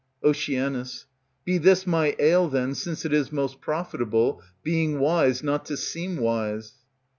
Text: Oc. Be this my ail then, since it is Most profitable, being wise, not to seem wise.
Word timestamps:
Oc. 0.23 0.35
Be 1.45 1.59
this 1.59 1.85
my 1.85 2.15
ail 2.17 2.49
then, 2.49 2.73
since 2.73 3.05
it 3.05 3.13
is 3.13 3.31
Most 3.31 3.61
profitable, 3.61 4.41
being 4.63 4.99
wise, 4.99 5.43
not 5.43 5.63
to 5.65 5.77
seem 5.77 6.17
wise. 6.17 6.73